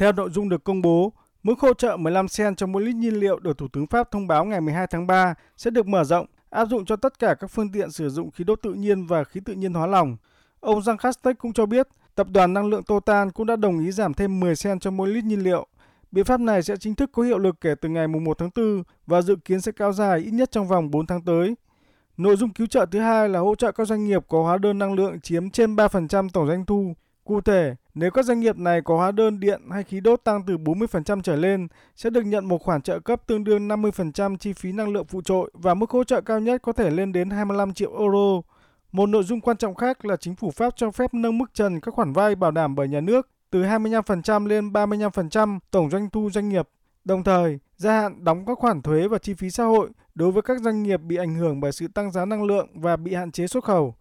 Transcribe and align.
Theo 0.00 0.12
nội 0.12 0.30
dung 0.30 0.48
được 0.48 0.64
công 0.64 0.82
bố, 0.82 1.12
mức 1.42 1.60
hỗ 1.60 1.74
trợ 1.74 1.96
15 1.96 2.28
sen 2.28 2.56
cho 2.56 2.66
mỗi 2.66 2.82
lít 2.82 2.94
nhiên 2.94 3.14
liệu 3.14 3.38
được 3.38 3.58
Thủ 3.58 3.68
tướng 3.72 3.86
Pháp 3.86 4.10
thông 4.10 4.26
báo 4.26 4.44
ngày 4.44 4.60
12 4.60 4.86
tháng 4.90 5.06
3 5.06 5.34
sẽ 5.56 5.70
được 5.70 5.86
mở 5.86 6.04
rộng, 6.04 6.26
áp 6.50 6.64
dụng 6.64 6.84
cho 6.84 6.96
tất 6.96 7.18
cả 7.18 7.34
các 7.34 7.50
phương 7.50 7.72
tiện 7.72 7.90
sử 7.90 8.08
dụng 8.08 8.30
khí 8.30 8.44
đốt 8.44 8.62
tự 8.62 8.74
nhiên 8.74 9.06
và 9.06 9.24
khí 9.24 9.40
tự 9.44 9.52
nhiên 9.52 9.74
hóa 9.74 9.86
lỏng. 9.86 10.16
Ông 10.60 10.80
Jean 10.80 10.96
Castex 10.96 11.36
cũng 11.38 11.52
cho 11.52 11.66
biết, 11.66 11.88
tập 12.14 12.26
đoàn 12.30 12.54
năng 12.54 12.66
lượng 12.66 12.82
Total 12.82 13.28
cũng 13.34 13.46
đã 13.46 13.56
đồng 13.56 13.78
ý 13.78 13.90
giảm 13.90 14.14
thêm 14.14 14.40
10 14.40 14.56
sen 14.56 14.78
cho 14.78 14.90
mỗi 14.90 15.08
lít 15.08 15.24
nhiên 15.24 15.40
liệu. 15.40 15.66
Biện 16.10 16.24
pháp 16.24 16.40
này 16.40 16.62
sẽ 16.62 16.76
chính 16.76 16.94
thức 16.94 17.10
có 17.12 17.22
hiệu 17.22 17.38
lực 17.38 17.60
kể 17.60 17.74
từ 17.80 17.88
ngày 17.88 18.08
1 18.08 18.38
tháng 18.38 18.50
4 18.56 18.82
và 19.06 19.22
dự 19.22 19.36
kiến 19.36 19.60
sẽ 19.60 19.72
kéo 19.72 19.92
dài 19.92 20.18
ít 20.18 20.30
nhất 20.30 20.50
trong 20.50 20.68
vòng 20.68 20.90
4 20.90 21.06
tháng 21.06 21.22
tới. 21.22 21.54
Nội 22.16 22.36
dung 22.36 22.50
cứu 22.50 22.66
trợ 22.66 22.86
thứ 22.90 22.98
hai 22.98 23.28
là 23.28 23.38
hỗ 23.38 23.54
trợ 23.54 23.72
các 23.72 23.86
doanh 23.86 24.04
nghiệp 24.04 24.24
có 24.28 24.42
hóa 24.42 24.58
đơn 24.58 24.78
năng 24.78 24.94
lượng 24.94 25.20
chiếm 25.20 25.50
trên 25.50 25.76
3% 25.76 26.28
tổng 26.32 26.48
doanh 26.48 26.66
thu. 26.66 26.94
Cụ 27.30 27.40
thể, 27.40 27.74
nếu 27.94 28.10
các 28.10 28.24
doanh 28.24 28.40
nghiệp 28.40 28.56
này 28.56 28.80
có 28.82 28.96
hóa 28.96 29.12
đơn 29.12 29.40
điện 29.40 29.62
hay 29.70 29.84
khí 29.84 30.00
đốt 30.00 30.20
tăng 30.24 30.42
từ 30.46 30.56
40% 30.58 31.22
trở 31.22 31.36
lên, 31.36 31.68
sẽ 31.96 32.10
được 32.10 32.22
nhận 32.22 32.48
một 32.48 32.62
khoản 32.62 32.82
trợ 32.82 33.00
cấp 33.00 33.22
tương 33.26 33.44
đương 33.44 33.68
50% 33.68 34.36
chi 34.36 34.52
phí 34.52 34.72
năng 34.72 34.92
lượng 34.92 35.04
phụ 35.04 35.22
trội 35.22 35.50
và 35.54 35.74
mức 35.74 35.90
hỗ 35.90 36.04
trợ 36.04 36.20
cao 36.20 36.40
nhất 36.40 36.62
có 36.62 36.72
thể 36.72 36.90
lên 36.90 37.12
đến 37.12 37.30
25 37.30 37.74
triệu 37.74 37.98
euro. 37.98 38.40
Một 38.92 39.06
nội 39.06 39.24
dung 39.24 39.40
quan 39.40 39.56
trọng 39.56 39.74
khác 39.74 40.04
là 40.04 40.16
chính 40.16 40.36
phủ 40.36 40.50
Pháp 40.50 40.76
cho 40.76 40.90
phép 40.90 41.14
nâng 41.14 41.38
mức 41.38 41.54
trần 41.54 41.80
các 41.80 41.94
khoản 41.94 42.12
vay 42.12 42.34
bảo 42.34 42.50
đảm 42.50 42.74
bởi 42.74 42.88
nhà 42.88 43.00
nước 43.00 43.28
từ 43.50 43.62
25% 43.62 44.46
lên 44.46 44.68
35% 44.68 45.58
tổng 45.70 45.90
doanh 45.90 46.10
thu 46.10 46.30
doanh 46.30 46.48
nghiệp. 46.48 46.68
Đồng 47.04 47.24
thời, 47.24 47.58
gia 47.76 48.00
hạn 48.00 48.24
đóng 48.24 48.46
các 48.46 48.58
khoản 48.58 48.82
thuế 48.82 49.08
và 49.08 49.18
chi 49.18 49.34
phí 49.34 49.50
xã 49.50 49.64
hội 49.64 49.90
đối 50.14 50.32
với 50.32 50.42
các 50.42 50.60
doanh 50.60 50.82
nghiệp 50.82 51.00
bị 51.00 51.16
ảnh 51.16 51.34
hưởng 51.34 51.60
bởi 51.60 51.72
sự 51.72 51.88
tăng 51.88 52.10
giá 52.10 52.24
năng 52.24 52.44
lượng 52.44 52.68
và 52.74 52.96
bị 52.96 53.14
hạn 53.14 53.30
chế 53.30 53.46
xuất 53.46 53.64
khẩu. 53.64 53.94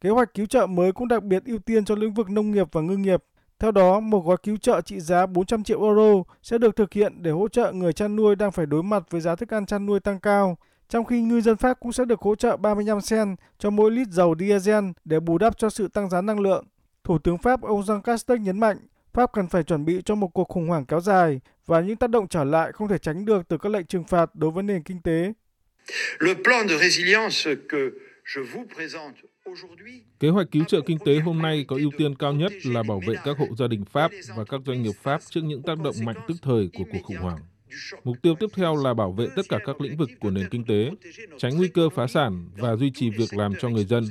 Kế 0.00 0.10
hoạch 0.10 0.34
cứu 0.34 0.46
trợ 0.46 0.66
mới 0.66 0.92
cũng 0.92 1.08
đặc 1.08 1.22
biệt 1.22 1.42
ưu 1.46 1.58
tiên 1.58 1.84
cho 1.84 1.94
lĩnh 1.94 2.14
vực 2.14 2.30
nông 2.30 2.50
nghiệp 2.50 2.68
và 2.72 2.80
ngư 2.80 2.96
nghiệp. 2.96 3.24
Theo 3.58 3.70
đó, 3.70 4.00
một 4.00 4.24
gói 4.24 4.36
cứu 4.42 4.56
trợ 4.56 4.80
trị 4.80 5.00
giá 5.00 5.26
400 5.26 5.64
triệu 5.64 5.82
euro 5.82 6.22
sẽ 6.42 6.58
được 6.58 6.76
thực 6.76 6.92
hiện 6.92 7.22
để 7.22 7.30
hỗ 7.30 7.48
trợ 7.48 7.72
người 7.72 7.92
chăn 7.92 8.16
nuôi 8.16 8.36
đang 8.36 8.52
phải 8.52 8.66
đối 8.66 8.82
mặt 8.82 9.02
với 9.10 9.20
giá 9.20 9.36
thức 9.36 9.50
ăn 9.50 9.66
chăn 9.66 9.86
nuôi 9.86 10.00
tăng 10.00 10.20
cao, 10.20 10.58
trong 10.88 11.04
khi 11.04 11.20
ngư 11.20 11.40
dân 11.40 11.56
Pháp 11.56 11.80
cũng 11.80 11.92
sẽ 11.92 12.04
được 12.04 12.20
hỗ 12.20 12.34
trợ 12.34 12.56
35 12.56 12.98
cent 13.10 13.38
cho 13.58 13.70
mỗi 13.70 13.90
lít 13.90 14.08
dầu 14.08 14.34
diesel 14.38 14.84
để 15.04 15.20
bù 15.20 15.38
đắp 15.38 15.58
cho 15.58 15.70
sự 15.70 15.88
tăng 15.88 16.10
giá 16.10 16.20
năng 16.20 16.40
lượng. 16.40 16.64
Thủ 17.04 17.18
tướng 17.18 17.38
Pháp 17.38 17.62
ông 17.62 17.80
Jean 17.80 18.00
Castex 18.00 18.40
nhấn 18.40 18.60
mạnh, 18.60 18.78
Pháp 19.14 19.32
cần 19.32 19.48
phải 19.48 19.62
chuẩn 19.62 19.84
bị 19.84 20.02
cho 20.04 20.14
một 20.14 20.28
cuộc 20.28 20.48
khủng 20.48 20.68
hoảng 20.68 20.84
kéo 20.84 21.00
dài 21.00 21.40
và 21.66 21.80
những 21.80 21.96
tác 21.96 22.10
động 22.10 22.28
trở 22.28 22.44
lại 22.44 22.72
không 22.72 22.88
thể 22.88 22.98
tránh 22.98 23.24
được 23.24 23.48
từ 23.48 23.58
các 23.58 23.72
lệnh 23.72 23.86
trừng 23.86 24.04
phạt 24.04 24.30
đối 24.34 24.50
với 24.50 24.62
nền 24.62 24.82
kinh 24.82 25.02
tế. 25.02 25.32
Le 26.20 26.34
plan 26.34 26.68
de 26.68 26.78
résilience 26.78 27.54
que 27.70 27.78
Kế 30.20 30.28
hoạch 30.28 30.46
cứu 30.50 30.64
trợ 30.64 30.80
kinh 30.86 30.98
tế 31.04 31.18
hôm 31.18 31.42
nay 31.42 31.64
có 31.68 31.76
ưu 31.76 31.90
tiên 31.98 32.14
cao 32.14 32.32
nhất 32.32 32.52
là 32.64 32.82
bảo 32.82 33.00
vệ 33.06 33.14
các 33.24 33.38
hộ 33.38 33.46
gia 33.58 33.66
đình 33.66 33.84
Pháp 33.84 34.10
và 34.36 34.44
các 34.44 34.60
doanh 34.66 34.82
nghiệp 34.82 34.94
Pháp 35.02 35.20
trước 35.30 35.40
những 35.44 35.62
tác 35.62 35.78
động 35.78 35.94
mạnh 36.04 36.16
tức 36.28 36.34
thời 36.42 36.70
của 36.78 36.84
cuộc 36.92 36.98
khủng 37.04 37.16
hoảng. 37.16 37.38
Mục 38.04 38.16
tiêu 38.22 38.34
tiếp 38.40 38.46
theo 38.54 38.76
là 38.76 38.94
bảo 38.94 39.12
vệ 39.12 39.26
tất 39.36 39.42
cả 39.48 39.58
các 39.66 39.80
lĩnh 39.80 39.96
vực 39.96 40.10
của 40.20 40.30
nền 40.30 40.48
kinh 40.50 40.64
tế, 40.64 40.90
tránh 41.38 41.56
nguy 41.56 41.68
cơ 41.68 41.88
phá 41.88 42.06
sản 42.06 42.48
và 42.56 42.76
duy 42.76 42.90
trì 42.94 43.10
việc 43.10 43.34
làm 43.34 43.54
cho 43.60 43.68
người 43.68 43.84
dân. 43.84 44.04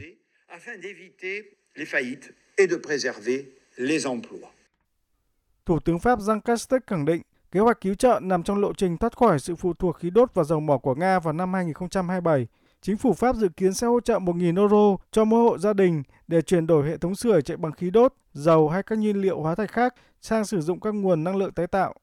Thủ 5.65 5.79
tướng 5.79 5.99
Pháp 5.99 6.19
Jean 6.19 6.41
Castex 6.41 6.81
khẳng 6.87 7.05
định 7.05 7.21
kế 7.51 7.59
hoạch 7.59 7.81
cứu 7.81 7.95
trợ 7.95 8.19
nằm 8.23 8.43
trong 8.43 8.61
lộ 8.61 8.73
trình 8.73 8.97
thoát 8.97 9.17
khỏi 9.17 9.39
sự 9.39 9.55
phụ 9.55 9.73
thuộc 9.73 9.99
khí 9.99 10.09
đốt 10.09 10.33
và 10.33 10.43
dầu 10.43 10.59
mỏ 10.59 10.77
của 10.77 10.95
Nga 10.95 11.19
vào 11.19 11.33
năm 11.33 11.53
2027 11.53 12.47
Chính 12.87 12.97
phủ 12.97 13.13
Pháp 13.13 13.35
dự 13.35 13.49
kiến 13.49 13.73
sẽ 13.73 13.87
hỗ 13.87 13.99
trợ 13.99 14.19
1.000 14.19 14.57
euro 14.57 14.97
cho 15.11 15.25
mỗi 15.25 15.43
hộ 15.43 15.57
gia 15.57 15.73
đình 15.73 16.03
để 16.27 16.41
chuyển 16.41 16.67
đổi 16.67 16.87
hệ 16.89 16.97
thống 16.97 17.15
sửa 17.15 17.41
chạy 17.41 17.57
bằng 17.57 17.71
khí 17.71 17.89
đốt, 17.89 18.13
dầu 18.33 18.69
hay 18.69 18.83
các 18.83 18.97
nhiên 18.97 19.21
liệu 19.21 19.41
hóa 19.41 19.55
thạch 19.55 19.71
khác 19.71 19.95
sang 20.21 20.45
sử 20.45 20.61
dụng 20.61 20.79
các 20.79 20.93
nguồn 20.93 21.23
năng 21.23 21.35
lượng 21.35 21.51
tái 21.51 21.67
tạo. 21.67 21.95